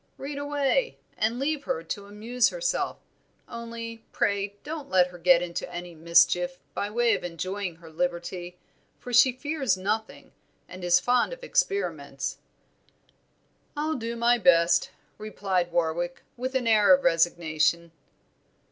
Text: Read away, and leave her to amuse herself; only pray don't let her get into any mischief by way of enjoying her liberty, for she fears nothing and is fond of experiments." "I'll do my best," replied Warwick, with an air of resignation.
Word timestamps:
Read 0.17 0.39
away, 0.39 0.97
and 1.15 1.37
leave 1.37 1.65
her 1.65 1.83
to 1.83 2.07
amuse 2.07 2.49
herself; 2.49 2.97
only 3.47 4.03
pray 4.11 4.55
don't 4.63 4.89
let 4.89 5.09
her 5.09 5.19
get 5.19 5.43
into 5.43 5.71
any 5.71 5.93
mischief 5.93 6.57
by 6.73 6.89
way 6.89 7.13
of 7.13 7.23
enjoying 7.23 7.75
her 7.75 7.89
liberty, 7.91 8.57
for 8.97 9.13
she 9.13 9.31
fears 9.31 9.77
nothing 9.77 10.31
and 10.67 10.83
is 10.83 10.99
fond 10.99 11.31
of 11.33 11.43
experiments." 11.43 12.39
"I'll 13.77 13.93
do 13.93 14.15
my 14.15 14.39
best," 14.39 14.89
replied 15.19 15.71
Warwick, 15.71 16.23
with 16.35 16.55
an 16.55 16.65
air 16.65 16.95
of 16.95 17.03
resignation. 17.03 17.91